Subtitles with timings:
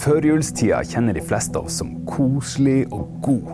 [0.00, 3.50] Førjulstida kjenner de fleste av oss som koselig og god.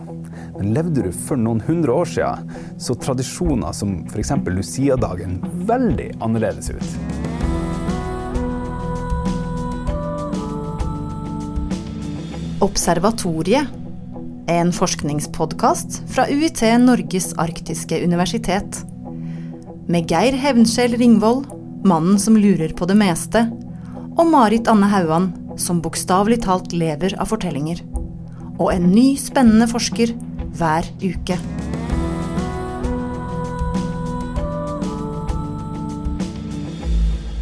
[0.57, 4.33] Men levde du for noen hundre år siden, så tradisjoner som f.eks.
[4.51, 5.39] Lucia-dagen
[5.69, 6.91] veldig annerledes ut.
[12.61, 13.71] Observatoriet
[14.51, 18.83] er en forskningspodkast fra UiT Norges arktiske universitet.
[19.91, 21.47] Med Geir Hevnskjell Ringvold,
[21.89, 23.47] mannen som lurer på det meste,
[24.19, 27.83] og Marit Anne Hauan, som bokstavelig talt lever av fortellinger.
[28.61, 30.13] Og en ny, spennende forsker
[30.59, 31.39] hver uke.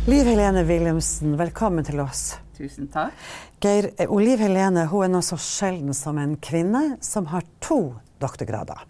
[0.09, 2.39] Liv Helene Wilhelmsen, velkommen til oss.
[2.57, 3.13] Tusen takk.
[3.61, 7.95] Geir, eh, Liv Helene hun er noe så sjelden som en kvinne som har to
[8.23, 8.87] doktorgrader.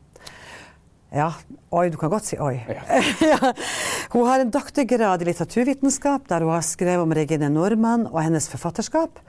[1.09, 1.30] Ja,
[1.73, 2.59] oi, du kan godt si oi.
[3.30, 3.53] Ja.
[4.12, 8.48] Hun har en doktorgrad i litteraturvitenskap, der hun har skrevet om Regine Normann og hennes
[8.53, 9.21] forfatterskap.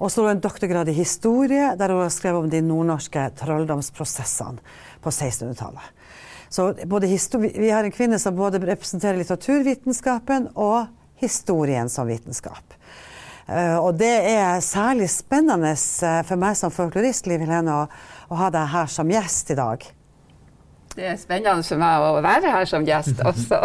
[0.00, 3.28] Og så har hun en doktorgrad i historie, der hun har skrevet om de nordnorske
[3.38, 4.58] trolldomsprosessene
[5.04, 5.86] på 1600-tallet.
[6.50, 6.72] Så
[7.38, 10.90] vi har en kvinne som både representerer litteraturvitenskapen og
[11.22, 12.74] historien som vitenskap.
[13.46, 17.86] Uh, og det er særlig spennende uh, for meg som folklorist, Liv Helene, å,
[18.30, 19.86] å ha deg her som gjest i dag.
[20.90, 23.60] Det er spennende for meg å være her som gjest også.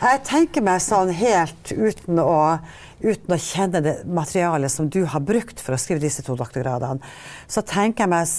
[0.00, 2.56] Jeg tenker meg sånn helt uten å,
[3.04, 7.12] uten å kjenne det materialet som du har brukt for å skrive disse to doktorgradene,
[7.44, 8.32] så tenker jeg meg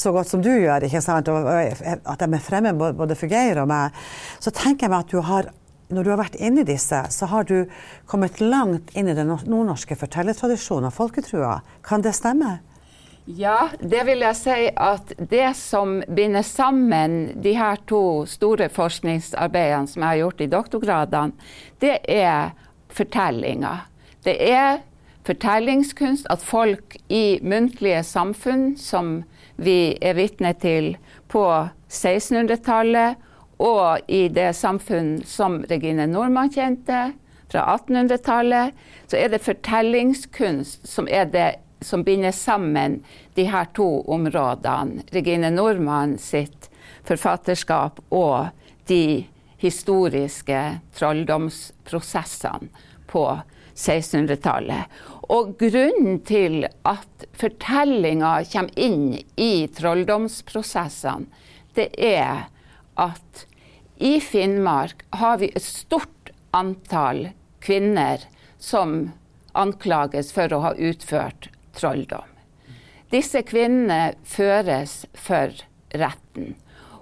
[0.00, 3.60] så godt som du gjør, ikke sant, og at de er fremme både for Geir
[3.60, 3.96] og meg,
[4.40, 5.52] så tenker jeg meg at du har
[5.88, 7.62] når du har vært inni disse, så har du
[8.08, 11.54] kommet langt inn i den nordnorske fortellertradisjonen og folketrua.
[11.84, 12.58] Kan det stemme?
[13.28, 19.90] Ja, det vil jeg si at det som binder sammen de her to store forskningsarbeidene
[19.90, 21.50] som jeg har gjort i doktorgradene,
[21.84, 22.54] det er
[22.88, 23.84] fortellinger.
[24.24, 24.80] Det er
[25.28, 29.18] fortellingskunst at folk i muntlige samfunn som
[29.60, 30.94] vi er vitne til
[31.28, 31.44] på
[31.92, 33.20] 1600-tallet,
[33.60, 37.10] og i det samfunn som Regine Normann kjente
[37.52, 38.72] fra 1800-tallet,
[39.04, 41.48] så er det fortellingskunst som er det
[41.80, 43.02] som binder sammen
[43.34, 45.02] de her to områdene.
[45.14, 46.70] Regine Nordmann sitt
[47.08, 48.48] forfatterskap og
[48.88, 49.26] de
[49.58, 50.62] historiske
[50.96, 52.68] trolldomsprosessene
[53.10, 53.24] på
[53.78, 54.86] 1600-tallet.
[55.28, 61.28] Og grunnen til at fortellinga kommer inn i trolldomsprosessene,
[61.76, 62.48] det er
[62.98, 63.44] at
[64.02, 67.28] i Finnmark har vi et stort antall
[67.62, 68.24] kvinner
[68.58, 69.12] som
[69.58, 72.26] anklages for å ha utført trolldom.
[73.12, 75.54] Disse kvinnene føres for
[75.96, 76.56] retten.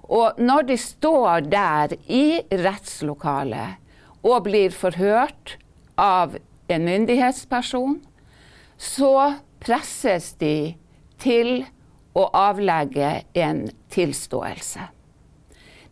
[0.06, 3.82] Og når de står der i rettslokalet
[4.26, 5.56] og blir forhørt
[5.98, 6.36] av
[6.70, 7.98] en myndighetsperson,
[8.78, 10.76] så presses de
[11.22, 11.64] til
[12.16, 14.86] å avlegge en tilståelse.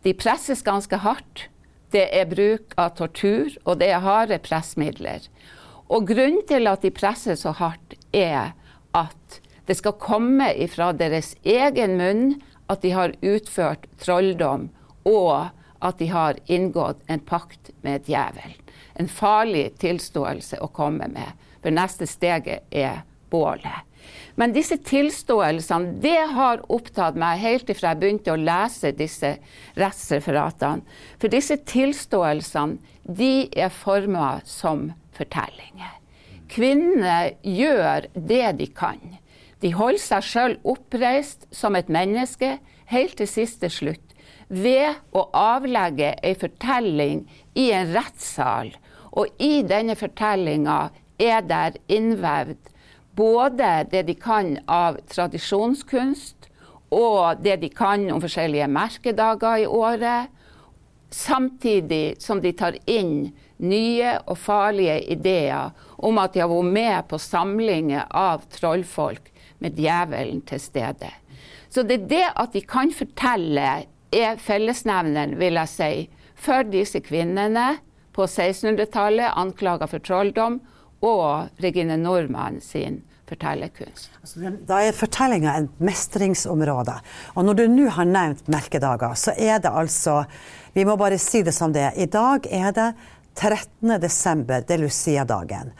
[0.05, 1.47] De presses ganske hardt.
[1.93, 5.25] Det er bruk av tortur, og det er harde pressmidler.
[5.89, 8.53] Og grunnen til at de presses så hardt, er
[8.95, 12.35] at det skal komme ifra deres egen munn
[12.71, 14.69] at de har utført trolldom,
[15.05, 15.49] og
[15.85, 18.61] at de har inngått en pakt med djevelen.
[18.95, 23.83] En farlig tilståelse å komme med, for neste steget er bålet.
[24.35, 29.35] Men disse tilståelsene det har opptatt meg helt ifra jeg begynte å lese disse
[29.79, 30.85] rettsreferatene.
[31.19, 35.93] For disse tilståelsene de er forma som fortellinger.
[36.51, 38.99] Kvinnene gjør det de kan.
[39.61, 42.57] De holder seg sjøl oppreist som et menneske
[42.91, 44.13] helt til siste slutt
[44.47, 47.23] ved å avlegge ei fortelling
[47.57, 48.69] i en rettssal.
[49.15, 50.91] Og i denne fortellinga
[51.21, 52.71] er der innvevd
[53.15, 56.49] både det de kan av tradisjonskunst,
[56.91, 60.29] og det de kan om forskjellige merkedager i året,
[61.15, 63.31] samtidig som de tar inn
[63.63, 69.31] nye og farlige ideer om at de har vært med på samlinger av trollfolk
[69.63, 71.11] med djevelen til stede.
[71.69, 73.85] Så det er det at de kan fortelle,
[74.15, 75.93] er fellesnevneren, vil jeg si,
[76.39, 77.81] for disse kvinnene
[78.15, 80.61] på 1600-tallet anklaga for trolldom,
[81.03, 84.11] og Regine Nordmann sin fortellerkunst.
[84.21, 86.95] Altså, da er fortellinga et mestringsområde.
[87.35, 90.23] Og når du nå har nevnt merkedager, så er det altså
[90.75, 91.93] Vi må bare si det som det er.
[91.95, 92.89] I dag er det
[93.35, 93.95] 13.
[94.01, 95.73] desember, det er Lucia-dagen.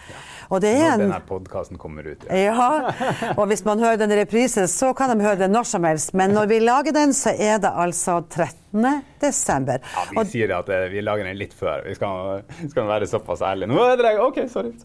[0.54, 2.26] Og det er en, når denne podkasten kommer ut.
[2.30, 2.54] Ja.
[2.54, 3.34] ja.
[3.40, 6.14] Og hvis man hører den i reprise, så kan de høre den når som helst.
[6.18, 9.02] Men når vi lager den, så er det altså 13.
[9.22, 9.82] desember.
[9.82, 11.86] Ja, vi og, sier at eh, vi lager den litt før.
[11.88, 13.72] Vi skal, skal være såpass ærlige.
[13.74, 14.76] Nå er det OK, sorry.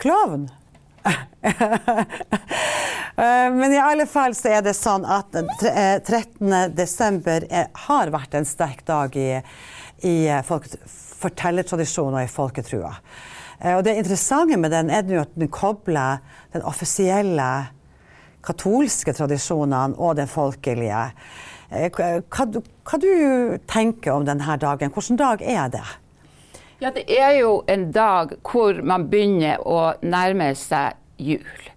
[0.00, 0.48] Klovn?
[3.16, 6.50] Eh, men i alle fall så er det sånn at 13.
[6.76, 9.30] desember er, har vært en sterk dag i,
[10.04, 12.92] i fortellertradisjonen og i folketrua.
[13.72, 16.20] Og det interessante med den er at den kobler
[16.52, 17.68] den offisielle
[18.46, 21.06] katolske tradisjonene og den folkelige.
[21.70, 23.08] Hva, hva du
[23.66, 24.92] tenker om denne dagen?
[24.92, 25.86] Hvilken dag er det?
[26.76, 31.70] Ja, det er jo en dag hvor man begynner å nærme seg jul.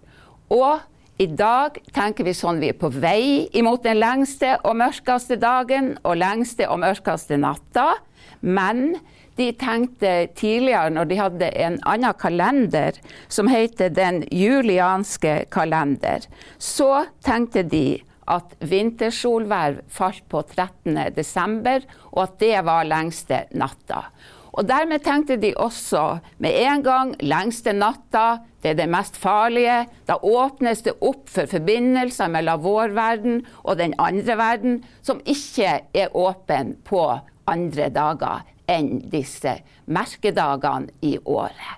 [0.52, 0.82] Og
[1.20, 5.94] i dag tenker vi sånn vi er på vei imot den lengste og mørkeste dagen
[6.04, 7.94] og lengste og mørkeste natta.
[8.40, 8.98] Men
[9.36, 12.98] de tenkte tidligere, når de hadde en annen kalender
[13.28, 16.26] som heter den julianske kalender,
[16.58, 18.00] så tenkte de
[18.30, 20.98] at vintersolverv falt på 13.
[21.16, 21.82] desember,
[22.12, 24.04] og at det var lengste natta.
[24.50, 29.84] Og dermed tenkte de også med en gang lengste natta, det er det mest farlige.
[30.08, 35.78] Da åpnes det opp for forbindelser mellom vår verden og den andre verden, som ikke
[35.94, 37.04] er åpen på
[37.50, 39.56] andre dager enn disse
[39.90, 41.76] merkedagene i året.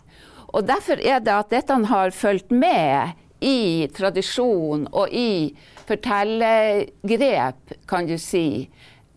[0.53, 5.55] Og Derfor er det at dette har fulgt med i tradisjon og i
[5.89, 8.69] fortellergrep, kan du si,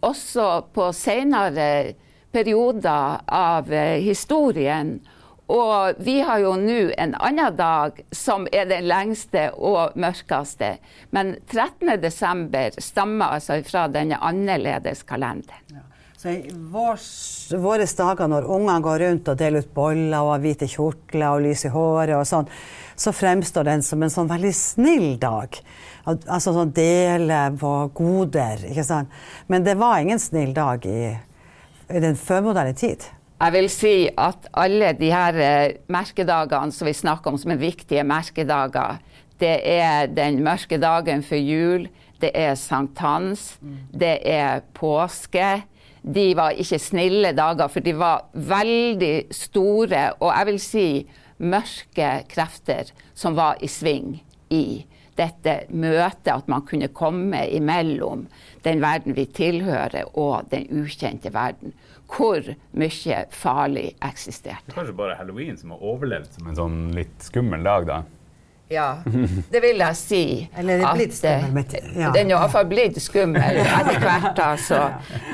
[0.05, 1.95] også på senere
[2.33, 4.97] perioder av eh, historien.
[5.45, 10.77] Og vi har jo nå en annen dag som er den lengste og mørkeste.
[11.13, 12.81] Men 13.12.
[12.81, 15.69] stammer altså fra denne annerledes kalenderen.
[15.69, 15.84] Ja.
[16.25, 20.69] Så i våre dager når ungene går rundt og deler ut boller og har hvite
[20.71, 22.49] kjortler og lys i håret og sånn,
[22.97, 25.53] så fremstår den som en sånn veldig snill dag.
[26.09, 29.13] Altså sånn dele på goder, ikke sant.
[29.51, 31.13] Men det var ingen snill dag i
[31.93, 33.03] i den førmoderne tid?
[33.35, 37.61] Jeg vil si at alle de her eh, merkedagene som vi snakker om som er
[37.61, 39.01] viktige merkedager,
[39.41, 41.87] det er den mørke dagen før jul,
[42.23, 43.79] det er sankthans, mm.
[43.91, 45.49] det er påske.
[46.05, 50.87] De var ikke snille dager, for de var veldig store og jeg vil si
[51.41, 54.19] mørke krefter som var i sving
[54.53, 54.85] i
[55.15, 58.25] dette møtet, at man kunne komme imellom
[58.65, 61.73] den verden vi tilhører, og den ukjente verden.
[62.11, 62.43] Hvor
[62.77, 64.75] mye farlig eksisterte.
[64.75, 68.01] Kanskje bare halloween som har overlevd som en sånn litt skummel dag, da?
[68.69, 68.97] Ja,
[69.51, 70.23] det vil jeg si.
[70.57, 71.65] Eller er blitt skummel?
[71.93, 72.11] Ja.
[72.15, 74.79] Den er iallfall blitt skummel etter hvert, altså.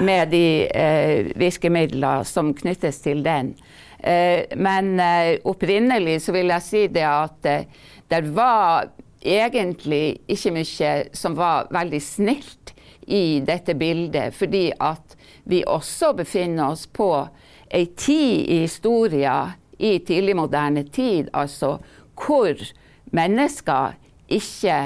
[0.03, 3.53] Med de eh, virkemidler som knyttes til den.
[3.99, 8.89] Eh, men eh, opprinnelig så vil jeg si det at eh, det var
[9.21, 12.73] egentlig ikke mye som var veldig snilt
[13.07, 15.15] i dette bildet, fordi at
[15.47, 17.11] vi også befinner oss på
[17.71, 21.77] ei tid i historien, i tidlig moderne tid, altså
[22.21, 22.57] hvor
[23.15, 23.97] mennesker
[24.31, 24.79] ikke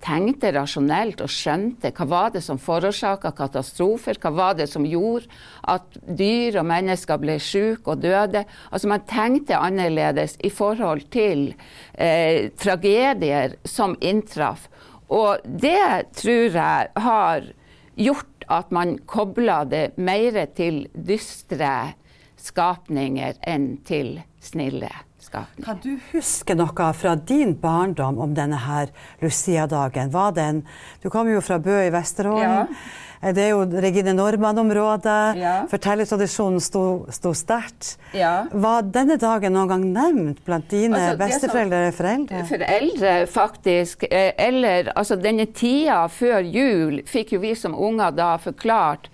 [0.00, 5.28] tenkte rasjonelt og skjønte hva var det som forårsaka katastrofer, hva var det som gjorde
[5.68, 8.44] at dyr og mennesker ble syke og døde.
[8.70, 11.50] Altså Man tenkte annerledes i forhold til
[11.94, 14.68] eh, tragedier som inntraff.
[15.10, 17.52] Og det tror jeg har
[18.00, 21.92] gjort at man kobla det mer til dystre
[22.40, 25.66] skapninger enn til snille skapninger.
[25.66, 28.90] Kan du huske noe fra din barndom om denne her
[29.20, 30.64] Lucia-dagen?
[31.02, 32.66] Du kommer jo fra Bø i Vesterålen.
[32.70, 32.98] Ja.
[33.20, 35.36] Det er jo Regine Normann-området.
[35.36, 35.54] Ja.
[35.68, 37.98] Fortellertradisjonen sto, sto sterkt.
[38.16, 38.46] Ja.
[38.48, 42.44] Var denne dagen noen gang nevnt blant dine altså, besteforeldre eller foreldre?
[42.48, 44.06] Foreldre, faktisk.
[44.08, 49.10] Eh, eller altså denne tida før jul fikk jo vi som unger da forklart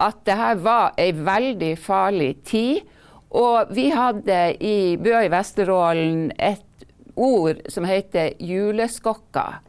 [0.00, 2.80] at det her var ei veldig farlig tid.
[3.30, 9.60] Og vi hadde i Bø i Vesterålen et ord som heter juleskokker.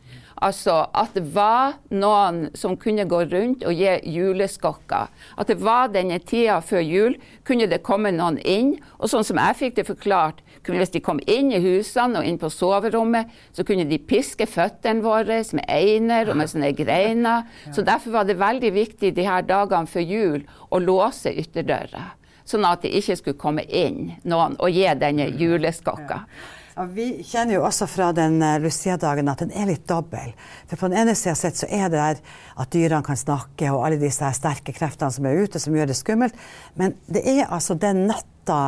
[0.41, 5.11] Altså at det var noen som kunne gå rundt og gi juleskokker.
[5.37, 8.71] At det var denne tida før jul, kunne det komme noen inn.
[8.97, 12.39] Og sånn som jeg fikk det forklart, hvis de kom inn i husene og inn
[12.41, 17.45] på soverommet, så kunne de piske føttene våre med einer og med sånne greiner.
[17.69, 22.07] Så derfor var det veldig viktig de her dagene før jul å låse ytterdøra
[22.51, 26.25] sånn at det ikke skulle komme inn noen og gi denne juleskokka.
[26.71, 30.31] Ja, vi kjenner jo også fra den uh, Lucia-dagen at den er litt dobbel.
[30.69, 32.21] For på den ene sida sett så er det der
[32.63, 35.99] at dyrene kan snakke, og alle disse sterke kreftene som er ute, som gjør det
[35.99, 36.39] skummelt.
[36.79, 38.61] Men det er altså den natta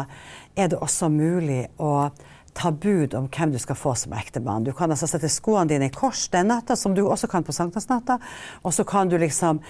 [0.59, 2.11] er det også mulig å
[2.53, 4.67] ta bud om hvem du skal få som ektemann.
[4.67, 7.55] Du kan altså sette skoene dine i kors den natta, som du også kan på
[7.55, 8.19] sankthansnatta.
[8.61, 9.63] Og så kan du liksom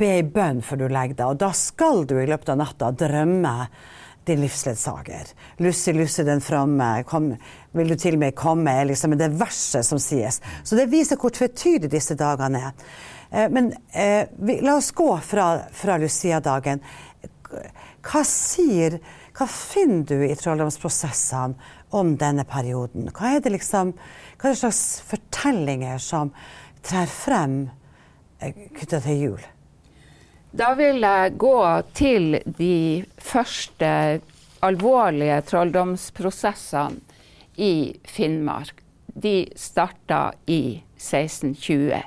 [0.00, 1.26] be ei bønn før du legger deg.
[1.28, 3.54] Og da skal du i løpet av natta drømme
[4.28, 5.32] din livsledsager.
[5.56, 6.90] Lussi, Lussi den framme,
[7.72, 10.40] vil du til meg komme, er liksom det verset som sies.
[10.64, 12.90] Så det viser hvor tvetydig disse dagene er.
[13.30, 16.84] Eh, men eh, vi, la oss gå fra, fra Lucia-dagen.
[18.06, 19.00] Hva sier
[19.34, 23.08] Hva finner du i trolldomsprosessene om denne perioden?
[23.14, 26.30] Hva er det liksom Hva er det slags fortellinger som
[26.86, 27.56] trer frem
[28.38, 29.48] eh, knytta til jul?
[30.50, 31.58] Da vil jeg gå
[31.94, 34.20] til de første
[34.66, 36.98] alvorlige trolldomsprosessene
[37.62, 38.80] i Finnmark.
[39.14, 42.00] De starta i 1620.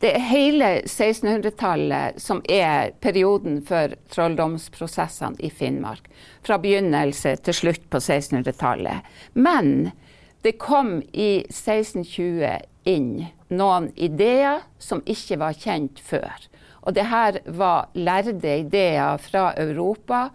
[0.00, 6.08] Det er hele 1600-tallet som er perioden for trolldomsprosessene i Finnmark.
[6.42, 9.04] Fra begynnelse til slutt på 1600-tallet.
[9.34, 9.92] Men
[10.42, 12.56] det kom i 1620
[12.88, 13.12] inn
[13.52, 16.48] noen ideer som ikke var kjent før.
[16.82, 20.28] Og det her var lærde ideer fra Europa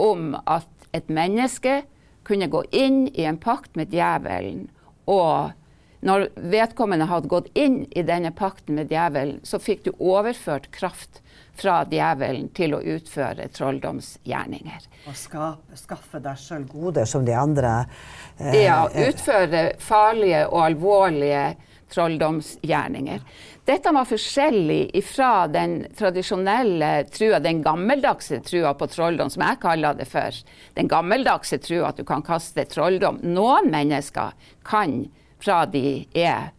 [0.00, 1.82] om at et menneske
[2.26, 4.68] kunne gå inn i en pakt med djevelen.
[5.10, 5.52] Og
[6.00, 11.20] når vedkommende hadde gått inn i denne pakten med djevelen, så fikk du overført kraft
[11.60, 14.86] fra djevelen til å utføre trolldomsgjerninger.
[15.10, 17.74] Og skaffe, skaffe deg sjøl goder som de andre?
[18.38, 21.44] Eh, ja, utføre farlige og alvorlige
[21.92, 23.20] trolldomsgjerninger.
[23.70, 29.94] Dette var forskjellig fra den tradisjonelle trua, den gammeldagse trua på trolldom, som jeg kaller
[29.94, 30.34] det for.
[30.74, 33.20] Den gammeldagse trua at du kan kaste trolldom.
[33.22, 34.34] Noen mennesker
[34.66, 35.04] kan,
[35.38, 36.50] fra de er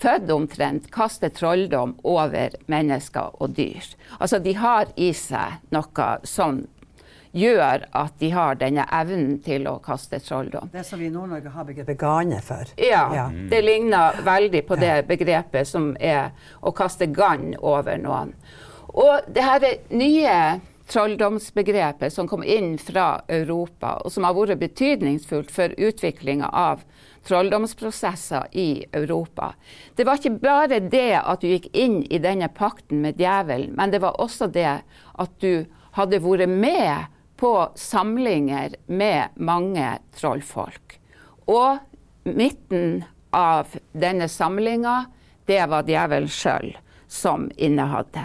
[0.00, 3.84] født omtrent, kaste trolldom over mennesker og dyr.
[4.16, 6.64] Altså de har i seg noe sånn
[7.36, 10.70] gjør at de har denne evnen til å kaste trolldom.
[10.72, 12.70] Det som vi i Nord-Norge har begrepet gane for.
[12.80, 13.26] Ja, ja.
[13.50, 18.32] det ligner veldig på det begrepet som er å kaste gann over noen.
[18.96, 20.38] Og det her nye
[20.86, 26.84] trolldomsbegrepet som kom inn fra Europa, og som har vært betydningsfullt for utviklinga av
[27.26, 29.52] trolldomsprosesser i Europa.
[29.98, 33.90] Det var ikke bare det at du gikk inn i denne pakten med djevelen, men
[33.90, 34.78] det var også det
[35.18, 35.66] at du
[35.98, 40.98] hadde vært med på samlinger med mange trollfolk.
[41.46, 41.78] Og
[42.24, 45.04] midten av denne samlinga,
[45.46, 46.72] det var djevelen sjøl
[47.08, 48.24] som innehadde.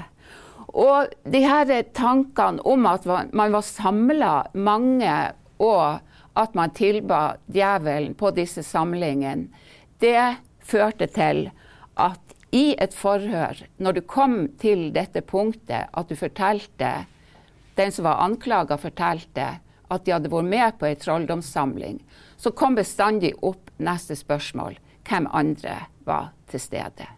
[0.71, 5.15] Og de her tankene om at man var samla mange,
[5.59, 5.99] og
[6.39, 9.51] at man tilba djevelen på disse samlingene,
[9.99, 11.49] det førte til
[11.99, 16.89] at i et forhør, når du kom til dette punktet at du fortalte
[17.81, 19.47] den som var anklaga, fortalte
[19.91, 21.99] at de hadde vært med på ei trolldomssamling,
[22.37, 24.77] så kom bestandig opp neste spørsmål
[25.09, 27.09] hvem andre var til stede.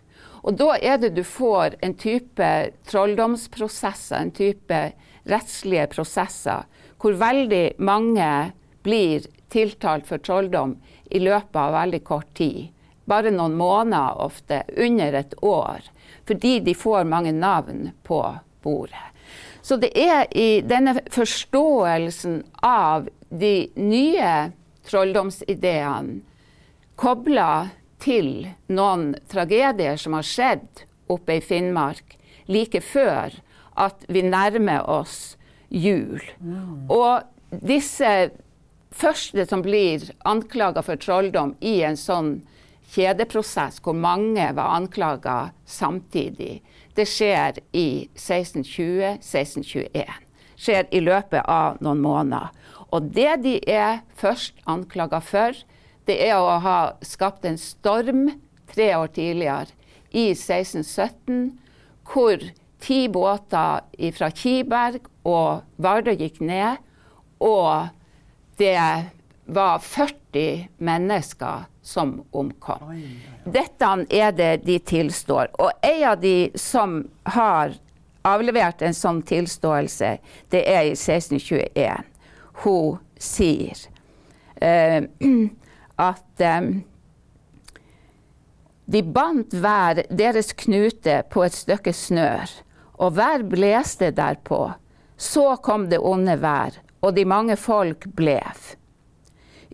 [0.43, 2.49] Og da er det du får en type
[2.89, 4.79] trolldomsprosesser, en type
[5.29, 6.65] rettslige prosesser,
[6.99, 8.27] hvor veldig mange
[8.83, 10.75] blir tiltalt for trolldom
[11.13, 12.71] i løpet av veldig kort tid.
[13.05, 15.83] Bare noen måneder ofte, under et år.
[16.27, 18.19] Fordi de får mange navn på
[18.63, 19.12] bordet.
[19.63, 24.33] Så det er i denne forståelsen av de nye
[24.83, 26.19] trolldomsideene
[26.99, 27.69] kobla
[28.03, 32.17] til noen tragedier som har skjedd oppe i Finnmark
[32.51, 33.39] like før
[33.79, 35.37] at vi nærmer oss
[35.69, 36.19] jul.
[36.43, 36.91] Mm.
[36.91, 37.23] Og
[37.63, 38.11] disse
[38.93, 42.35] første som blir anklaga for trolldom i en sånn
[42.93, 46.59] kjedeprosess hvor mange var anklaga samtidig,
[46.97, 50.05] det skjer i 1620-1621.
[50.55, 52.49] Skjer i løpet av noen måneder.
[52.93, 55.57] Og det de er først anklaga for,
[56.05, 58.29] det er å ha skapt en storm
[58.73, 59.67] tre år tidligere,
[60.13, 61.57] i 1617,
[62.05, 62.37] hvor
[62.83, 63.81] ti båter
[64.13, 66.77] fra Kiberg og Vardø gikk ned,
[67.41, 67.89] og
[68.61, 68.77] det
[69.49, 70.22] var 40
[70.77, 72.93] mennesker som omkom.
[73.45, 75.51] Dette er det de tilstår.
[75.59, 77.01] Og en av de som
[77.35, 77.75] har
[78.23, 80.15] avlevert en sånn tilståelse,
[80.49, 82.07] det er i 1621.
[82.63, 83.83] Hun sier
[84.63, 85.03] uh,
[86.09, 86.69] at um,
[88.85, 92.51] de bandt hver deres knute på et stykke snør,
[92.99, 94.65] og hver bleste derpå.
[95.17, 98.75] Så kom det onde vær, og de mange folk blev.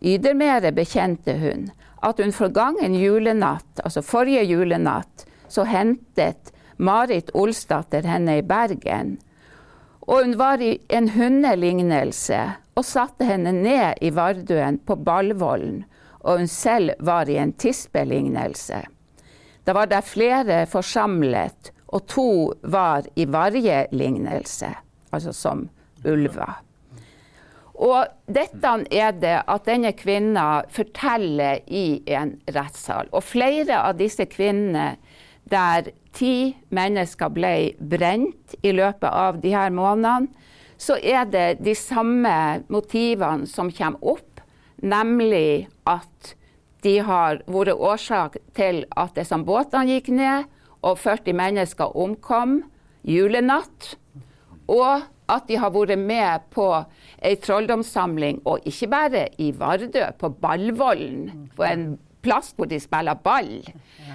[0.01, 1.69] Ydermere bekjente hun
[2.01, 9.17] at hun forgangen julenatt, altså forrige julenatt, så hentet Marit Olsdatter henne i Bergen.
[10.07, 12.39] Og hun var i en hundelignelse
[12.79, 15.83] og satte henne ned i Vardøen på Ballvollen,
[16.23, 18.79] og hun selv var i en tispelignelse.
[19.67, 22.31] Da var det flere forsamlet, og to
[22.63, 24.71] var i varjelignelse,
[25.11, 25.67] altså som
[26.05, 26.68] ulver.
[27.79, 33.07] Og dette er det at denne kvinna forteller i en rettssal.
[33.15, 34.97] Og flere av disse kvinnene
[35.49, 40.27] der ti mennesker ble brent i løpet av de her månedene,
[40.79, 44.43] så er det de samme motivene som kommer opp,
[44.79, 46.35] nemlig at
[46.85, 50.47] de har vært årsak til at disse båtene gikk ned,
[50.79, 52.61] og 40 mennesker omkom
[53.03, 53.97] julenatt.
[54.71, 56.67] Og at de har vært med på
[57.25, 61.89] ei trolldomssamling, og ikke bare i Vardø, på Ballvollen, på en
[62.25, 63.61] plass hvor de spiller ball.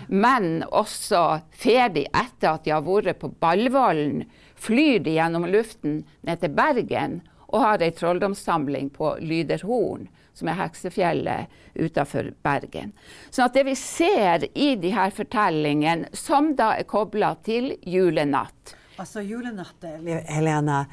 [0.08, 6.40] Men også ferdig etter at de har vært på Ballvollen, flyr de gjennom luften ned
[6.42, 7.22] til Bergen
[7.54, 12.92] og har ei trolldomssamling på Lyderhorn, som er heksefjellet utafor Bergen.
[13.30, 19.24] Så det vi ser i de her fortellingene, som da er kobla til julenatt, Altså
[19.26, 19.84] julenatt,
[20.30, 20.84] Helene,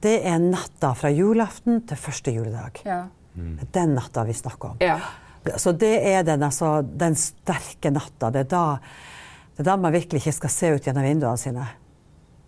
[0.00, 2.80] det er natta fra julaften til første juledag.
[2.88, 3.02] Ja.
[3.74, 4.80] Den natta vi snakker om.
[4.80, 4.96] Ja.
[5.60, 8.30] Så det er den, altså, den sterke natta.
[8.32, 8.64] Det er, da,
[9.56, 11.68] det er da man virkelig ikke skal se ut gjennom vinduene sine.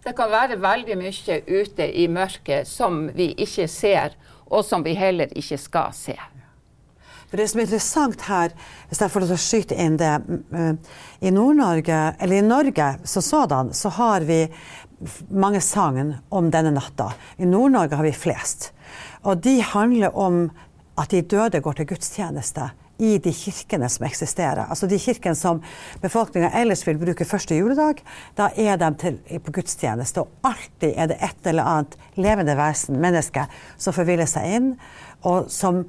[0.03, 4.17] Det kan være veldig mye ute i mørket som vi ikke ser,
[4.51, 6.17] og som vi heller ikke skal se.
[7.33, 8.53] For Det som er interessant her,
[8.91, 10.11] hvis jeg får lov til å skyte inn det
[11.25, 14.43] I Nord-Norge, eller i Norge som sådan, så har vi
[15.29, 17.13] mange sagn om denne natta.
[17.37, 18.71] I Nord-Norge har vi flest.
[19.23, 20.47] Og de handler om
[21.01, 22.71] at de døde går til gudstjeneste
[23.03, 24.67] i de kirkene som eksisterer.
[24.69, 25.63] Altså de kirkene som
[26.03, 28.03] befolkninga ellers vil bruke første juledag,
[28.39, 30.23] da er de til, på gudstjeneste.
[30.23, 34.75] Og alltid er det et eller annet levende vesen, menneske, som forviller seg inn,
[35.27, 35.83] og som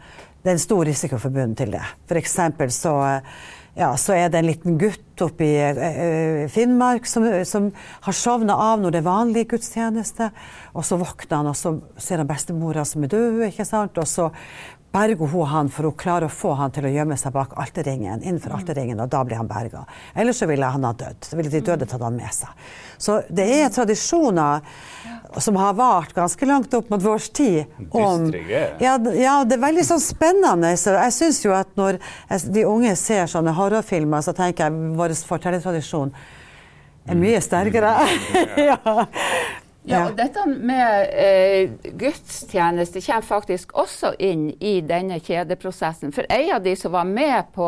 [0.44, 1.84] det er en stor risiko forbundet til det.
[2.10, 2.96] For eksempel så
[3.74, 7.72] ja, så er det en liten gutt oppe i uh, Finnmark som, som
[8.06, 10.30] har sovna av når det er vanlig gudstjeneste.
[10.78, 13.98] Og så våkner han, og så ser han bestemora som er død, ikke sant.
[13.98, 14.30] Og så
[14.94, 18.22] berger hun han, for hun klarer å få han til å gjemme seg bak alterringen,
[18.22, 19.86] innenfor alterringen, og da blir han berga.
[20.14, 21.26] Ellers så ville han ha dødd.
[21.26, 22.68] Så ville de døde tatt han med seg.
[23.02, 24.62] Så det er tradisjoner
[25.42, 27.74] som har vart ganske langt opp mot vår tid.
[27.90, 30.76] Om, ja, ja, det er veldig sånn spennende.
[30.78, 31.98] Så jeg syns jo at når
[32.54, 36.14] de unge ser sånne horrorfilmer, så tenker jeg vår fortellertradisjon
[37.10, 37.96] er mye sterkere.
[38.70, 38.78] ja.
[39.84, 46.14] Ja, og dette med eh, gudstjeneste kommer faktisk også inn i denne kjedeprosessen.
[46.16, 47.68] For en av de som var med på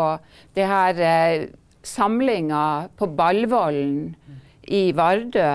[0.56, 1.48] det her eh,
[1.86, 4.16] samlinga på Ballvollen
[4.64, 5.50] i Vardø,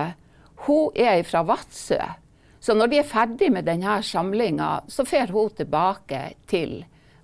[0.67, 1.97] hun er fra Vadsø.
[2.61, 6.21] Så når de er ferdig med denne samlinga, så fer hun tilbake
[6.51, 6.83] til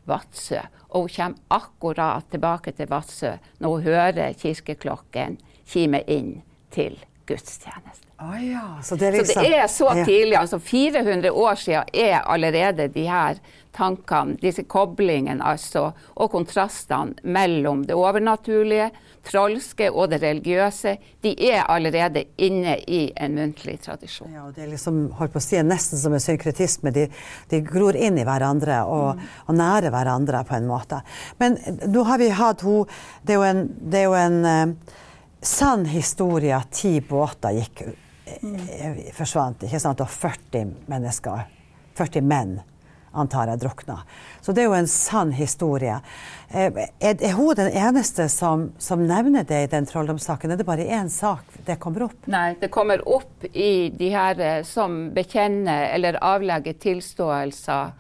[0.10, 0.63] Vadsø.
[0.97, 5.38] Og hun kommer akkurat tilbake til Vadsø når hun hører kirkeklokken
[5.69, 6.39] kime inn
[6.73, 6.97] til
[7.30, 8.07] gudstjeneste.
[8.19, 8.80] Oh, ja.
[8.84, 10.36] så, det liksom, så, det er så tidlig.
[10.36, 13.38] altså 400 år siden er allerede de her
[13.77, 18.89] tankene, disse koblingene altså, og kontrastene mellom det overnaturlige,
[19.27, 24.32] trolske og det religiøse, de er allerede inne i en muntlig tradisjon.
[24.34, 26.95] Ja, og det er liksom, holdt på å si, nesten som en synkretisme.
[26.95, 27.06] De,
[27.51, 29.30] de gror inn i hverandre og, mm.
[29.45, 31.03] og nærer hverandre på en måte.
[31.43, 32.89] Men nå har vi hatt hun
[33.21, 34.97] Det er jo en, det er jo en uh,
[35.43, 38.03] sann historie at ti båter gikk mm.
[39.17, 41.45] Forsvant, ikke sant, og 40 mennesker,
[41.97, 42.57] 40 menn
[43.17, 44.01] antar jeg, drukna.
[44.41, 45.99] Så det er jo en sann historie.
[46.49, 46.67] Eh,
[46.99, 50.53] er, er hun den eneste som, som, nevner det i den trolldomssaken?
[50.53, 52.27] Er det bare én sak det kommer opp?
[52.31, 57.95] Nei, det kommer opp i de her eh, som bekjenner eller avlegger tilståelser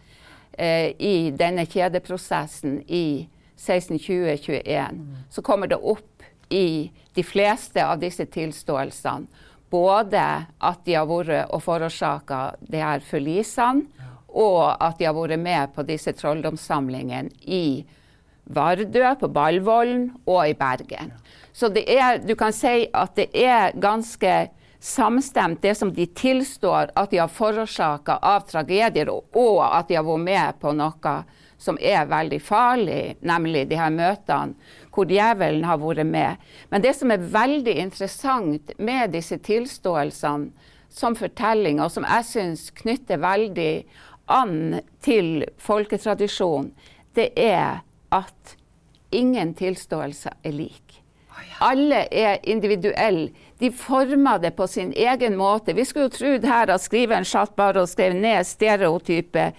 [0.53, 4.93] eh, i denne kjedeprosessen i 1620-21.
[4.93, 5.17] Mm.
[5.33, 6.13] Så kommer det opp
[6.53, 10.23] i de fleste av disse tilståelsene både
[10.57, 13.87] at de har vært og forårsaka de her forlisene,
[14.27, 17.85] og at de har vært med på disse trolldomssamlingene i
[18.53, 21.11] Vardø, på Ballvollen og i Bergen.
[21.51, 24.35] Så det er, du kan si at det er ganske
[24.79, 30.05] samstemt, det som de tilstår at de har forårsaka av tragedier, og at de har
[30.05, 31.17] vært med på noe
[31.57, 34.53] som er veldig farlig, nemlig de her møtene
[34.97, 36.41] hvor djevelen har vært med.
[36.73, 42.69] Men det som er veldig interessant med disse tilståelsene som fortelling, og som jeg syns
[42.79, 43.71] knytter veldig
[44.33, 46.71] an til folketradisjon,
[47.13, 47.83] det er
[48.15, 48.57] at
[49.13, 51.03] ingen tilståelse er lik.
[51.61, 53.29] Alle er individuelle.
[53.57, 55.73] De former det på sin egen måte.
[55.73, 59.51] Vi skulle jo trodd her at skriveren satt bare og skrev ned stereotype,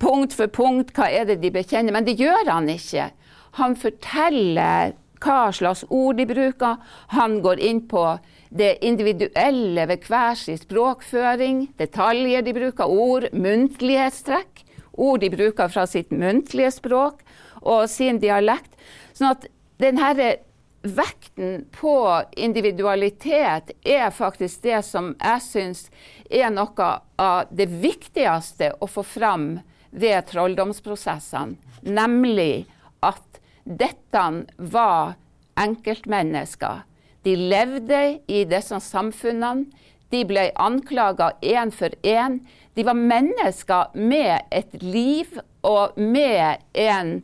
[0.00, 1.94] punkt for punkt, hva er det de bekjenner.
[1.96, 3.08] Men det gjør han ikke.
[3.56, 6.76] Han forteller hva slags ord de bruker.
[7.14, 8.04] Han går inn på
[8.48, 14.64] det individuelle ved hver sin språkføring, detaljer de bruker, ord, muntlighetstrekk.
[14.98, 17.20] ord de bruker fra sitt muntlige språk
[17.62, 18.72] og sin dialekt.
[19.14, 19.46] Sånn at
[19.78, 20.34] denne
[20.82, 25.84] vekten på individualitet er faktisk det som jeg syns
[26.30, 29.48] er noe av det viktigste å få fram
[29.90, 31.54] ved trolldomsprosessene.
[31.82, 32.66] Nemlig
[33.06, 33.27] at
[33.68, 34.24] dette
[34.56, 35.16] var
[35.60, 36.84] enkeltmennesker.
[37.22, 39.68] De levde i disse samfunnene.
[40.08, 42.40] De ble anklaga én for én.
[42.72, 45.34] De var mennesker med et liv
[45.66, 47.18] og med en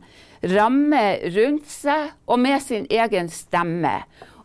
[0.45, 1.03] ramme
[1.33, 3.95] rundt seg og med sin egen stemme.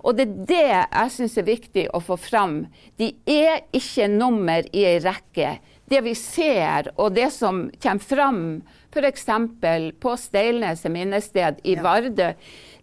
[0.00, 2.62] Og det er det jeg syns er viktig å få fram.
[2.96, 5.58] De er ikke nummer i ei rekke.
[5.90, 8.42] Det vi ser, og det som kommer fram
[8.90, 9.26] f.eks.
[10.00, 12.32] på Steilneset minnested i Vardø,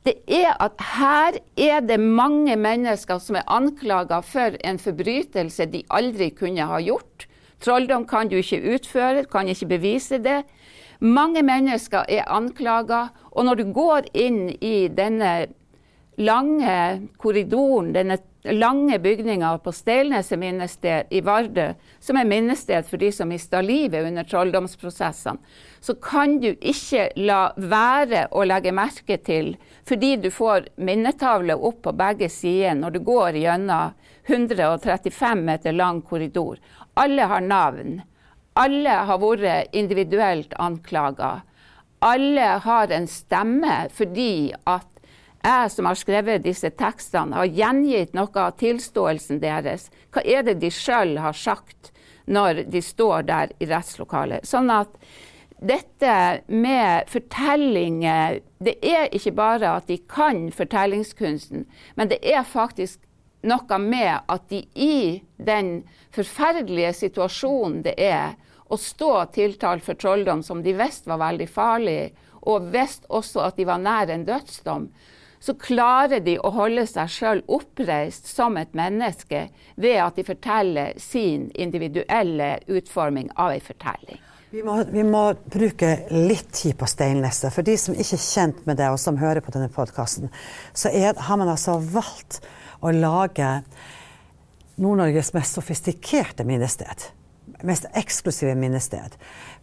[0.08, 5.84] det er at her er det mange mennesker som er anklaga for en forbrytelse de
[5.91, 7.28] aldri kunne ha gjort.
[7.60, 10.43] Trolldom kan du ikke utføre, kan ikke bevise det.
[11.00, 15.50] Mange mennesker er anklaga, og når du går inn i denne
[16.17, 23.12] lange korridoren, denne lange bygninga på Steilneset minnested i Vardø, som er minnested for de
[23.13, 25.38] som mista livet under trolldomsprosessene,
[25.80, 29.53] så kan du ikke la være å legge merke til,
[29.88, 33.93] fordi du får minnetavle opp på begge sider når du går gjennom
[34.27, 36.58] 135 meter lang korridor.
[36.93, 38.01] Alle har navn.
[38.58, 41.41] Alle har vært individuelt anklaga.
[42.03, 44.97] Alle har en stemme fordi at
[45.43, 49.89] jeg som har skrevet disse tekstene, har gjengitt noe av tilståelsen deres.
[50.12, 51.91] Hva er det de sjøl har sagt
[52.28, 54.47] når de står der i rettslokalet?
[54.47, 54.93] Sånn at
[55.58, 63.00] dette med fortellinger Det er ikke bare at de kan fortellingskunsten, men det er faktisk
[63.45, 68.34] noe med at de i den forferdelige situasjonen det er
[68.67, 72.15] å stå tiltalt for trolldom, som de visste var veldig farlig,
[72.50, 74.89] og visste også at de var nær en dødsdom,
[75.39, 80.97] så klarer de å holde seg sjøl oppreist som et menneske ved at de forteller
[81.02, 84.21] sin individuelle utforming av ei fortelling.
[84.50, 87.52] Vi må, vi må, bruke litt tid på Steinneset.
[87.54, 90.32] For de som ikke er kjent med det, og som hører på denne podkasten,
[90.71, 92.39] så er, har man altså valgt
[92.80, 93.50] å lage
[94.80, 97.10] Nord-Norges mest sofistikerte minnested
[97.63, 99.15] mest eksklusive minnested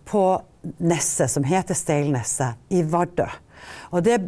[0.04, 0.42] på
[0.78, 3.26] Nesset, som heter Steilneset, i Vardø.
[3.92, 4.18] Og det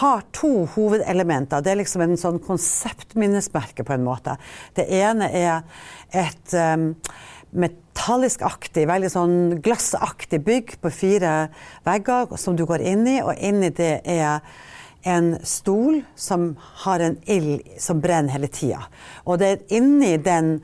[0.00, 1.62] har to hovedelementer.
[1.62, 4.36] Det er liksom en sånn konseptminnesmerke på en måte.
[4.76, 5.62] Det ene er
[6.12, 6.90] et um,
[7.52, 11.32] metalliskaktig, veldig sånn glassaktig bygg på fire
[11.86, 14.40] vegger som du går inn i, og inni det er
[15.02, 16.52] en stol som
[16.84, 18.84] har en ild som brenner hele tida.
[19.26, 20.60] Og det er inni den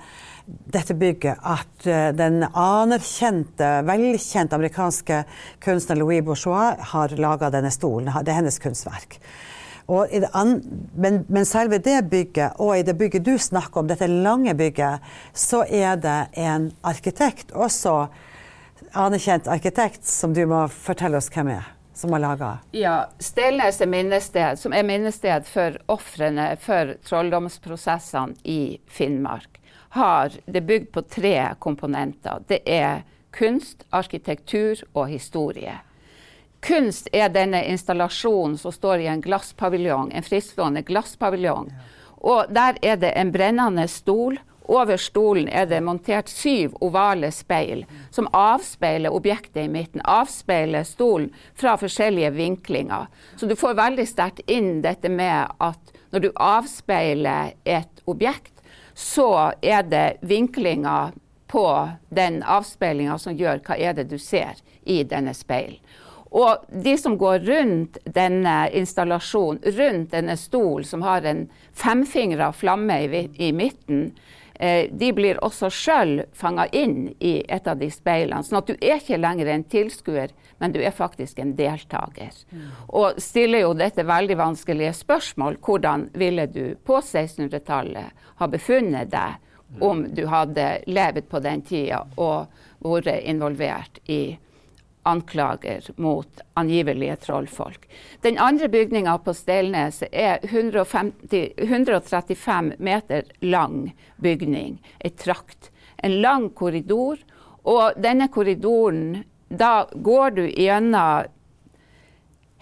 [0.49, 5.23] dette bygget at uh, den anerkjente, velkjente amerikanske
[5.65, 8.11] kunstneren Louis Bourgeois har laga denne stolen.
[8.23, 9.19] Det er hennes kunstverk.
[9.89, 15.01] men, men, selve det bygget, og i det bygget du snakker om, dette lange bygget,
[15.33, 18.09] så er det en arkitekt, også
[18.93, 22.59] anerkjent arkitekt, som du må fortelle oss hvem er som har laga?
[22.71, 30.92] Ja, Stelneset minnested, som er minnested for ofrene for trolldomsprosessene i Finnmark har det bygd
[30.92, 32.42] på tre komponenter.
[32.48, 35.79] Det er kunst, arkitektur og historie.
[36.61, 41.70] Kunst er denne installasjonen som står i en glasspaviljong, en frittstående glasspaviljong.
[42.18, 44.40] Og der er det en brennende stol.
[44.68, 50.03] Over stolen er det montert syv ovale speil som avspeiler objektet i midten.
[50.05, 53.07] Avspeiler stolen fra forskjellige vinklinger.
[53.37, 58.58] Så du får veldig sterkt inn dette med at når du avspeiler et objekt,
[58.99, 61.13] så er det vinklinga
[61.47, 65.79] på den avspeilinga som gjør hva er det du ser i denne speilen.
[66.35, 72.99] Og de som går rundt denne installasjonen, rundt denne stol som har en femfingra flamme
[73.07, 74.11] i, i midten,
[74.90, 78.42] de blir også sjøl fanga inn i et av de speilene.
[78.42, 82.35] Sånn at du er ikke lenger en tilskuer, men du er faktisk en deltaker.
[82.51, 82.64] Mm.
[82.99, 85.61] Og stiller jo dette veldig vanskelige spørsmål.
[85.62, 89.38] Hvordan ville du på 1600-tallet ha befunnet deg
[89.85, 92.49] om du hadde levd på den tida og
[92.83, 94.38] vært involvert i
[95.09, 97.88] anklager mot angivelige trollfolk.
[98.23, 105.73] Den andre bygninga på Stelnes er 150, 135 meter lang bygning, ei trakt.
[105.97, 107.18] En lang korridor.
[107.68, 111.25] Og denne korridoren da går du gjennom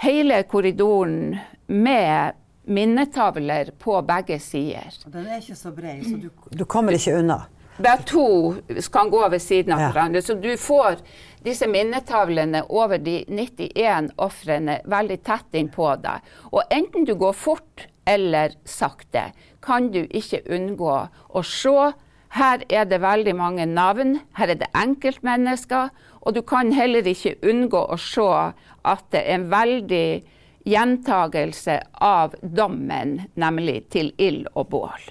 [0.02, 2.32] hele korridoren med
[2.66, 4.90] minnetavler på begge sider.
[5.06, 7.44] Den er ikke så bred, så du, du kommer ikke unna.
[7.78, 8.54] Der to
[8.92, 9.90] kan gå ved siden av Ja.
[9.92, 10.22] hverandre.
[10.22, 10.96] Så du får
[11.44, 16.20] disse minnetavlene over de 91 ofrene veldig tett innpå deg.
[16.52, 21.92] Og enten du går fort eller sakte, kan du ikke unngå å se.
[22.30, 25.90] Her er det veldig mange navn, her er det enkeltmennesker,
[26.26, 28.52] og du kan heller ikke unngå å se
[28.84, 30.22] at det er en veldig
[30.66, 35.06] gjentagelse av dommen, nemlig til ild og bål.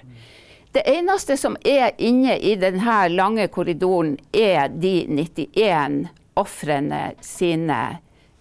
[0.76, 6.02] Det eneste som er inne i denne lange korridoren, er de 91
[6.36, 7.78] ofrene sine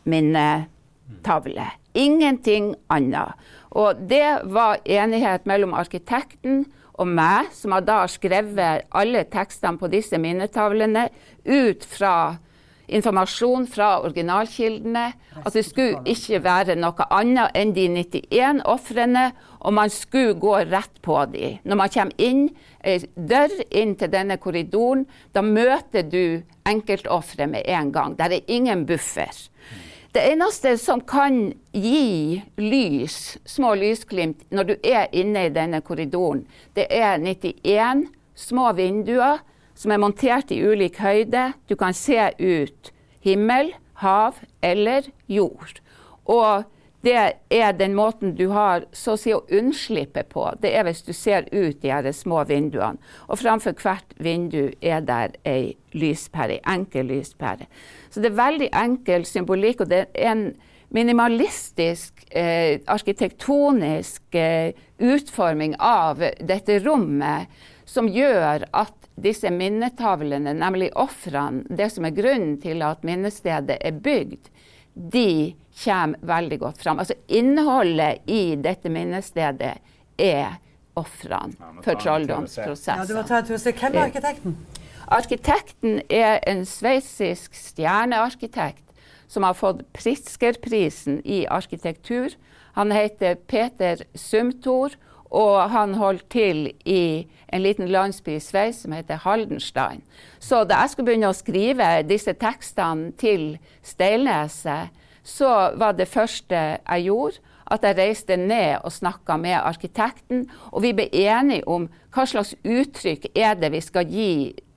[0.03, 1.77] minnetavler.
[1.95, 3.39] Ingenting annet.
[3.71, 6.65] Og det var enighet mellom arkitekten
[6.99, 11.07] og meg, som har da skrevet alle tekstene på disse minnetavlene
[11.47, 12.15] ut fra
[12.87, 15.05] informasjon fra originalkildene.
[15.41, 19.29] At det skulle ikke være noe annet enn de 91 ofrene,
[19.65, 21.59] og man skulle gå rett på dem.
[21.63, 22.47] Når man kommer inn
[22.85, 28.17] ei dør inn til denne korridoren, da møter du enkeltofferet med en gang.
[28.17, 29.33] Der er ingen buffer.
[30.15, 36.45] Det eneste som kan gi lys, små lysglimt, når du er inne i denne korridoren,
[36.77, 39.41] det er 91 små vinduer
[39.75, 41.51] som er montert i ulik høyde.
[41.67, 42.93] Du kan se ut
[43.25, 45.81] himmel, hav eller jord.
[46.25, 46.65] Og
[47.05, 47.17] det
[47.53, 50.47] er den måten du har så å si å unnslippe på.
[50.61, 52.97] Det er hvis du ser ut de her små vinduene.
[53.29, 57.69] Og framfor hvert vindu er der ei lyspære, ei enkel lyspære.
[58.09, 60.47] Så det er veldig enkel symbolikk, og det er en
[60.95, 67.51] minimalistisk eh, arkitektonisk eh, utforming av dette rommet
[67.85, 73.99] som gjør at disse minnetavlene, nemlig ofrene, det som er grunnen til at minnestedet er
[74.03, 74.49] bygd,
[74.95, 76.99] de kommer veldig godt fram.
[77.03, 79.75] Altså innholdet i dette minnestedet
[80.21, 80.57] er
[80.95, 83.01] ofrene Ja, for trolldomsprosessen.
[83.01, 83.73] Ja, du må ta en tur og se.
[83.75, 84.57] Hvem er arkitekten?
[85.15, 88.85] Arkitekten er en sveitsisk stjernearkitekt
[89.27, 92.33] som har fått Pritzkerprisen i arkitektur.
[92.77, 94.95] Han heter Peter Sumtor,
[95.35, 100.03] og han holder til i en liten landsby i Sveits som heter Haldenstein.
[100.39, 104.91] Så da jeg skulle begynne å skrive disse tekstene til Steilneset,
[105.25, 107.41] så var det første jeg gjorde,
[107.73, 112.53] at jeg reiste ned og snakka med arkitekten, og vi ble enige om hva slags
[112.61, 114.35] uttrykk er det vi skal gi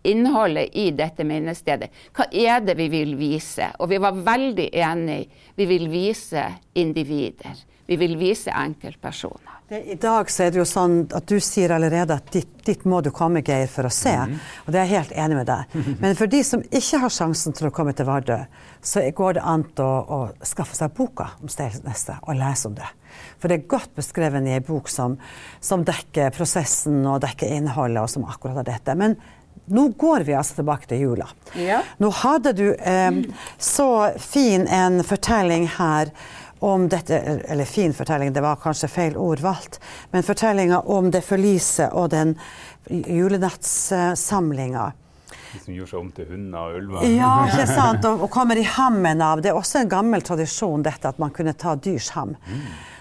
[0.09, 1.91] innholdet i dette minnestedet.
[2.17, 3.69] Hva er det vi vil vise?
[3.83, 5.29] Og vi var veldig enige.
[5.59, 6.47] Vi vil vise
[6.81, 7.61] individer.
[7.89, 9.58] Vi vil vise enkeltpersoner.
[9.69, 12.85] Det, I dag så er det jo sånn at du sier allerede at dit, dit
[12.89, 14.15] må du komme, Geir, for å se.
[14.65, 15.75] Og det er jeg helt enig med deg.
[16.03, 18.39] Men for de som ikke har sjansen til å komme til Vardø,
[18.81, 22.89] så går det an å, å skaffe seg boka om Steilneset og lese om det.
[23.37, 25.19] For det er godt beskrevet i ei bok som,
[25.61, 28.97] som dekker prosessen og dekker innholdet, og som akkurat har dette.
[28.97, 29.19] Men
[29.69, 31.29] nå går vi altså tilbake til jula.
[31.61, 31.83] Ja.
[32.01, 33.21] Nå hadde du eh,
[33.77, 36.15] så fin en fortelling her
[36.65, 37.19] om dette,
[37.49, 42.11] eller fin fortelling, det var kanskje feil ord valgt, men fortellinga om det forliset og
[42.15, 42.35] den
[42.89, 44.93] julenattssamlinga.
[45.53, 47.05] De som gjorde seg om til hunder og ulver.
[47.15, 48.05] Ja, ikke sant?
[48.09, 51.33] Og, og kommer i hammen av Det er også en gammel tradisjon dette at man
[51.35, 52.31] kunne ta dyrs ham.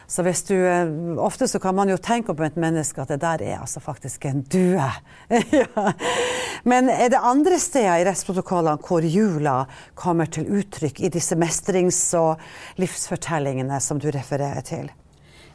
[0.07, 0.87] Så hvis du, eh,
[1.19, 4.25] Ofte så kan man jo tenke på et menneske at det der er altså faktisk
[4.25, 4.87] en due.
[5.59, 5.91] ja.
[6.63, 9.57] Men er det andre steder i rettsprotokollene hvor jula
[9.99, 12.39] kommer til uttrykk i disse mestrings- og
[12.79, 14.87] livsfortellingene som du refererer til?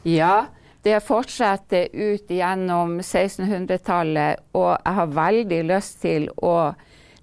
[0.05, 0.45] Ja,
[0.83, 6.73] det fortsetter ut gjennom 1600-tallet, og jeg har veldig lyst til å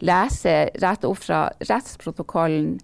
[0.00, 2.78] lese rett opp fra rettsprotokollen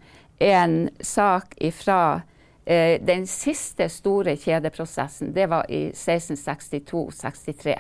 [0.45, 2.21] en sak ifra
[2.67, 5.33] eh, den siste store kjedeprosessen.
[5.33, 7.79] Det var i 1662-63.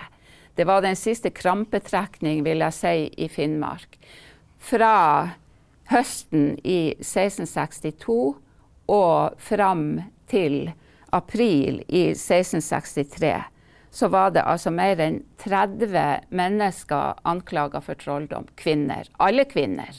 [0.57, 3.99] Det var den siste krampetrekning, vil jeg si, i Finnmark.
[4.59, 4.94] Fra
[5.90, 8.37] høsten i 1662
[8.88, 10.72] og fram til
[11.14, 13.35] april i 1663
[13.96, 18.44] så var det altså mer enn 30 mennesker anklaga for trolldom.
[18.61, 19.09] Kvinner.
[19.16, 19.96] Alle kvinner.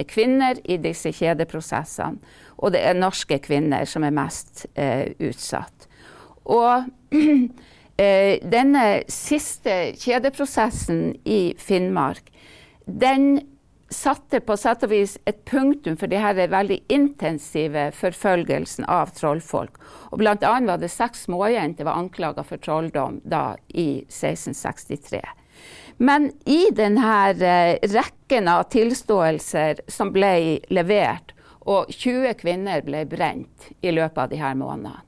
[0.00, 2.22] Det er kvinner i disse kjedeprosessene,
[2.56, 5.84] og det er norske kvinner som er mest eh, utsatt.
[6.48, 6.86] Og
[8.00, 12.32] eh, denne siste kjedeprosessen i Finnmark,
[12.88, 13.42] den
[13.92, 19.76] satte på sett og vis et punktum for de her veldig intensive forfølgelsen av trollfolk.
[20.14, 25.20] Og blant annet var det seks småjenter var anklaga for trolldom da i 1663.
[26.02, 31.34] Men i denne eh, rekken av tilståelser som ble levert,
[31.68, 35.02] og 20 kvinner ble brent i løpet av her månedene,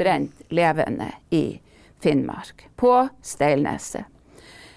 [0.00, 1.60] brent levende i
[2.00, 4.08] Finnmark, på Steilneset.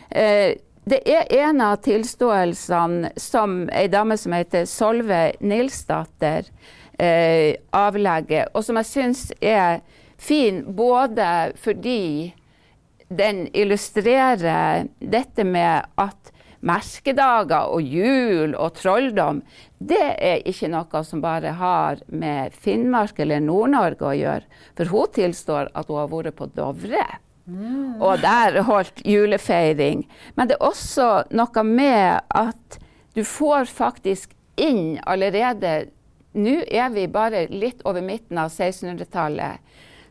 [0.10, 6.52] Eh, det er en av tilståelsene som ei dame som heter Solve Nilsdatter
[7.00, 9.80] eh, avlegger, og som jeg syns er
[10.20, 12.34] fin både fordi
[13.12, 19.42] den illustrerer dette med at merkedager og jul og trolldom,
[19.82, 24.62] det er ikke noe som bare har med Finnmark eller Nord-Norge å gjøre.
[24.78, 27.06] For hun tilstår at hun har vært på Dovre.
[27.50, 27.98] Mm.
[28.00, 30.06] Og der holdt julefeiring.
[30.38, 32.78] Men det er også noe med at
[33.18, 35.90] du får faktisk inn allerede
[36.32, 39.60] Nå er vi bare litt over midten av 1600-tallet.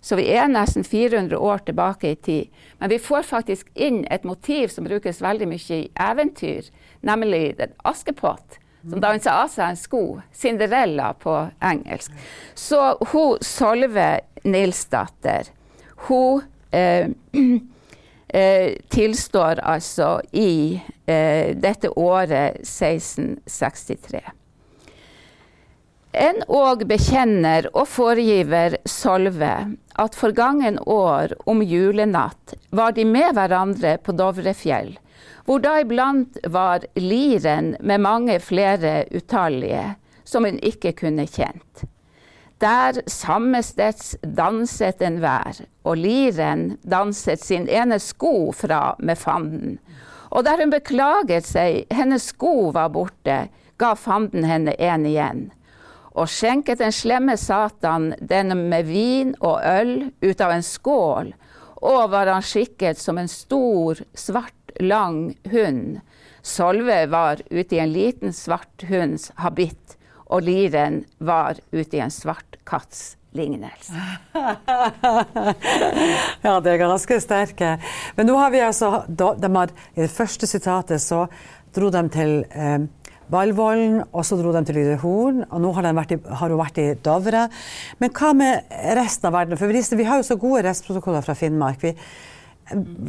[0.01, 2.63] Så vi er nesten 400 år tilbake i tid.
[2.79, 8.59] Men vi får faktisk inn et motiv som brukes veldig mye i eventyr, nemlig Askepott.
[8.81, 10.05] Som danser av seg en sko.
[10.33, 12.15] Cinderella på engelsk.
[12.57, 14.07] Så hun Solve
[14.49, 15.53] Nilsdatter,
[16.09, 17.09] hun Eh,
[18.29, 24.21] eh, tilstår altså i eh, dette året 1663.
[26.11, 29.53] En òg bekjenner og foregiver Solve
[30.01, 34.97] at forgangen år om julenatt var de med hverandre på Dovrefjell,
[35.47, 39.95] hvor da iblant var liren med mange flere utallige,
[40.25, 41.87] som hun ikke kunne kjent.
[42.61, 49.79] Der sammesteds danset enhver, og liren danset sin ene sko fra med fanden.
[50.35, 53.47] Og der hun beklaget seg, hennes sko var borte,
[53.79, 55.49] ga fanden henne en igjen.
[56.19, 61.33] Og skjenket den slemme Satan den med vin og øl ut av en skål,
[61.81, 66.01] og var han skikket som en stor, svart, lang hund.
[66.43, 69.97] Solve var ute i en liten svart hunds habitt
[70.31, 73.93] og liren var ute i en svart katts lignelse.
[76.47, 77.77] ja, det er ganske sterke.
[78.17, 81.27] Men nå har vi altså de har, I det første sitatet så
[81.75, 82.81] dro de til eh,
[83.31, 86.83] Ballvollen, og så dro de til Lyderhorn, og nå har, vært i, har, hun vært
[86.83, 87.47] i Dovre.
[88.03, 89.61] Men hva med resten av verden?
[89.61, 91.83] For vi, vi har jo så gode restprotokoller fra Finnmark.
[91.85, 91.95] Vi,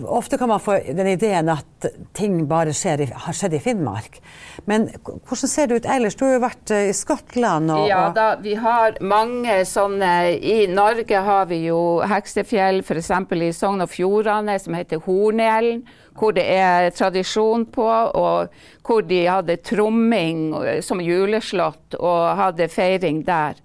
[0.05, 1.85] Ofte kan man få den ideen at
[2.17, 4.17] ting bare skjer, har skjedd i Finnmark.
[4.65, 6.17] Men hvordan ser det ut ellers?
[6.17, 10.65] Du har jo vært eh, i Skottland og, Ja da, vi har mange sånne I
[10.71, 13.11] Norge har vi jo heksefjell, f.eks.
[13.37, 15.85] i Sogn og Fjordane, som heter Hornelen.
[16.21, 18.51] Hvor det er tradisjon på, og
[18.85, 20.51] hvor de hadde tromming
[20.85, 23.57] som juleslått og hadde feiring der.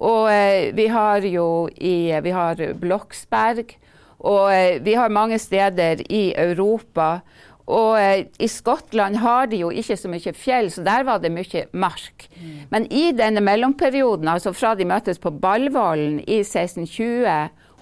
[0.00, 3.76] Og eh, vi har jo i Vi har Bloksberg
[4.18, 7.20] og eh, vi har mange steder i Europa.
[7.68, 11.32] Og eh, i Skottland har de jo ikke så mye fjell, så der var det
[11.32, 12.28] mye mark.
[12.34, 12.58] Mm.
[12.70, 17.28] Men i denne mellomperioden, altså fra de møttes på Ballvollen i 1620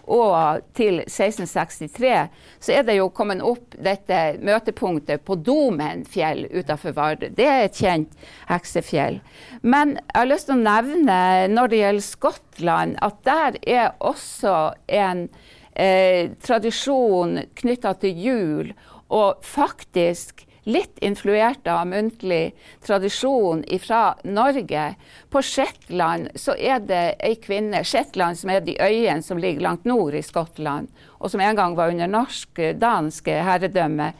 [0.06, 2.28] og til 1663,
[2.62, 7.30] så er det jo kommet opp dette møtepunktet på Domen fjell utenfor Vardø.
[7.34, 8.14] Det er et kjent
[8.50, 9.20] heksefjell.
[9.66, 11.20] Men jeg har lyst til å nevne
[11.52, 15.26] når det gjelder Skottland, at der er også en
[15.74, 18.74] eh, tradisjon knytta til jul,
[19.06, 24.94] og faktisk litt influert av muntlig tradisjon fra Norge.
[25.30, 29.86] På Shetland så er det ei kvinne, Shetland som er de øyene som ligger langt
[29.86, 30.90] nord i Skottland,
[31.22, 34.10] og som en gang var under norsk-dansk herredømme.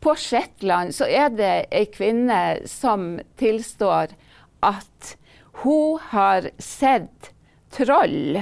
[0.00, 4.16] På Shetland så er det ei kvinne som tilstår
[4.64, 5.16] at
[5.62, 7.32] hun har sett
[7.72, 8.40] troll.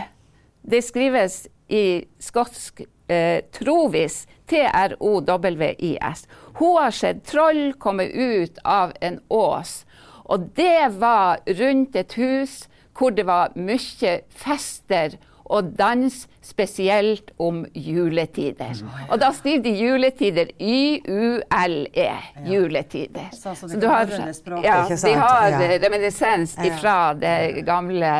[0.62, 6.26] Det skrives i skotsk eh, trovis, T-R-O-W-I-S.
[6.58, 9.84] Hun har sett troll komme ut av en ås.
[10.24, 12.64] Og det var rundt et hus
[12.94, 16.14] hvor det var mye fester og dans,
[16.44, 18.78] spesielt om juletider.
[19.10, 22.06] Og da skriver de juletider Y-U-L-E.
[22.48, 23.28] Juletider.
[23.36, 25.10] Sånn som det norrøne språket, ja, ikke sant?
[25.10, 27.36] De har reminiscens fra det
[27.68, 28.14] gamle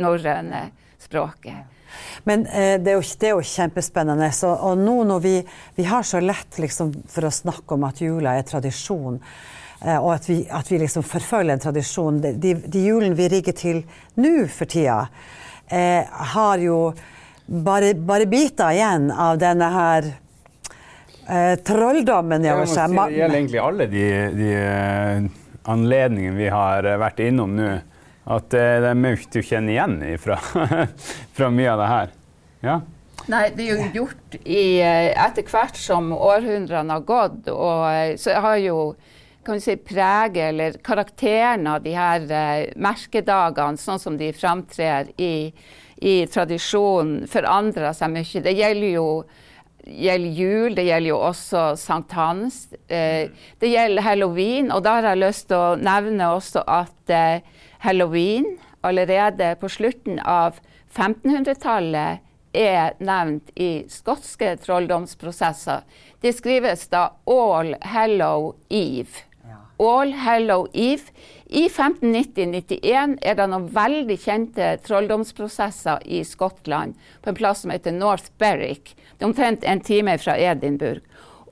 [0.00, 0.64] norrøne
[1.02, 1.71] språket.
[2.28, 4.30] Men eh, det, er jo, det, er jo, kjempespennende.
[4.34, 5.34] Så, og nå når vi,
[5.78, 9.18] vi har så lett liksom, for å snakke om at jula er tradisjon,
[9.82, 13.56] eh, og at vi, at vi, liksom forfølger en tradisjon De, de julene vi rigger
[13.58, 13.82] til
[14.22, 15.06] nå for tida,
[15.68, 16.80] eh, har jo
[17.46, 20.10] bare, bare biter igjen av denne her
[21.26, 22.94] eh, trolldommen over seg.
[22.94, 24.04] det gjelder egentlig alle de,
[24.36, 25.30] de uh,
[25.72, 27.72] anledningene vi har vært innom nå.
[28.30, 30.38] At eh, det er mye å kjenne igjen fra,
[31.36, 32.12] fra mye av det her.
[32.62, 32.76] Ja.
[33.30, 38.14] Nei, det er jo gjort i, eh, etter hvert som århundrene har gått, og eh,
[38.20, 38.78] så har jo
[39.42, 42.28] kan si, preget eller karakteren av de her
[42.78, 45.50] merkedagene, sånn som de framtrer i,
[45.98, 48.42] i tradisjonen, forandra seg mye.
[48.44, 49.08] Det gjelder jo
[49.82, 52.66] gjelder jul, det gjelder jo også sankthans.
[52.88, 57.42] Eh, det gjelder halloween, og da har jeg lyst til å nevne også at eh,
[57.82, 58.46] halloween
[58.80, 60.60] allerede på slutten av
[60.94, 62.22] 1500-tallet
[62.52, 65.82] er nevnt i skotske trolldomsprosesser.
[66.20, 69.24] Det skrives da All Hallow Eve.
[69.82, 71.10] All Hallow Eve.
[71.46, 77.96] I 1590-91 er det noen veldig kjente trolldomsprosesser i Skottland, på en plass som heter
[77.96, 78.94] North Berwick.
[79.16, 81.02] Det er omtrent en time fra Edinburgh.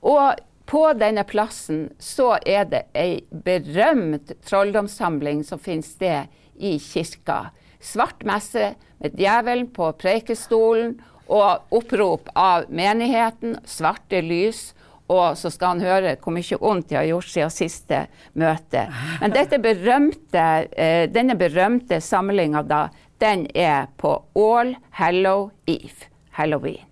[0.01, 7.49] Og på denne plassen så er det ei berømt trolldomssamling som finner sted i kirka.
[7.81, 10.99] Svart messe med djevelen på preikestolen
[11.31, 14.71] og opprop av menigheten, svarte lys
[15.11, 18.05] og så skal han høre hvor mye vondt de har gjort siden siste
[18.39, 18.85] møte.
[19.21, 19.33] Men
[19.63, 22.85] berømte, eh, denne berømte samlinga da,
[23.19, 26.90] den er på All Hallow Eve, halloween.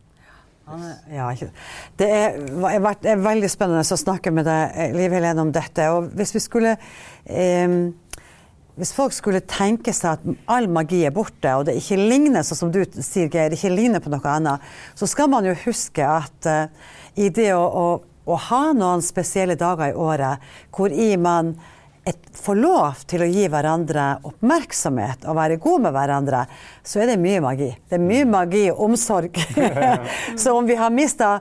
[1.14, 1.30] Ja,
[1.98, 2.38] det er,
[2.70, 5.88] er veldig spennende å snakke med deg, Liv Helene, om dette.
[5.96, 6.76] Og hvis vi skulle
[7.26, 7.74] eh,
[8.80, 12.62] hvis folk skulle tenke seg at all magi er borte, og det ikke ligner sånn
[12.62, 14.64] som du sier, Geir, ikke ligner på noe annet,
[14.96, 17.88] så skal man jo huske at uh, i det å, å,
[18.24, 21.58] å, ha noen spesielle dager i året hvor i man
[22.40, 26.44] får lov til å gi hverandre oppmerksomhet og være god med hverandre,
[26.84, 27.70] så er det mye magi.
[27.90, 29.38] Det er mye magi og omsorg.
[30.42, 31.36] så om vi har mista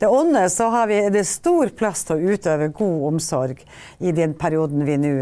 [0.00, 3.62] det onde, så har vi, det er stor plass til å utøve god omsorg
[3.98, 5.14] i den perioden vi nå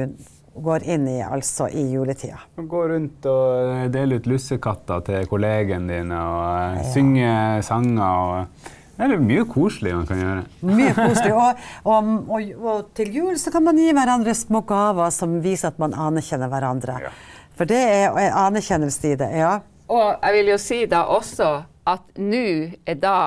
[0.59, 2.41] går inn i, altså i juletida.
[2.57, 6.89] Gå rundt og dele ut lussekatter til kollegene dine og ja.
[6.95, 7.31] synge
[7.67, 8.03] sanger.
[8.03, 8.75] og
[9.07, 10.45] det er mye koselig man kan gjøre.
[10.67, 11.33] Mye koselig.
[11.39, 15.71] Og, og, og, og, til jul så kan man gi hverandre små gaver som viser
[15.71, 16.99] at man anerkjenner hverandre.
[17.07, 17.13] Ja.
[17.59, 19.33] For det er anerkjennelse i det.
[19.39, 19.59] ja.
[19.89, 21.53] Og jeg vil jo si da også
[21.89, 23.21] at nå er da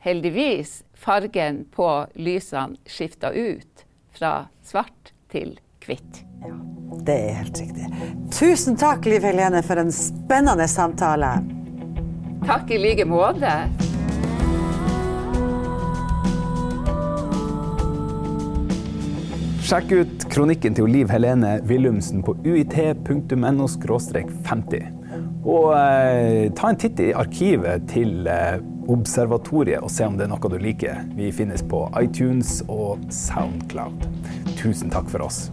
[0.00, 3.84] heldigvis fargen på lysene skifta ut
[4.16, 6.22] fra svart til hvitt.
[6.46, 6.54] Ja,
[7.04, 7.90] det er helt riktig.
[8.32, 11.36] Tusen takk, Liv Helene, for en spennende samtale.
[12.46, 13.52] Takk i like måte.
[19.68, 24.86] Sjekk ut kronikken til Liv Helene Willumsen på uit.no 50.
[25.44, 30.32] Og eh, ta en titt i arkivet til eh, Observatoriet og se om det er
[30.32, 31.04] noe du liker.
[31.18, 34.08] Vi finnes på iTunes og Soundcloud.
[34.56, 35.50] Tusen takk for oss.